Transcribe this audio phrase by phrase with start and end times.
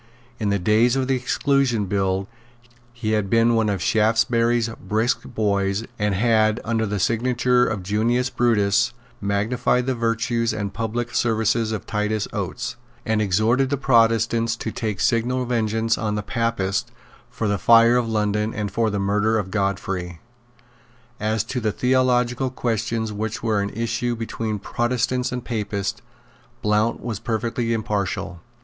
[0.39, 2.27] In the days of the Exclusion Bill
[2.91, 8.31] he had been one of Shaftesbury's brisk boys, and had, under the signature of Junius
[8.31, 14.71] Brutus, magnified the virtues and public services of Titus Oates, and exhorted the Protestants to
[14.71, 16.89] take signal vengeance on the Papists
[17.29, 20.19] for the fire of London and for the murder of Godfrey.
[21.19, 26.01] As to the theological questions which were in issue between Protestants and Papists,
[26.63, 28.41] Blount was perfectly impartial.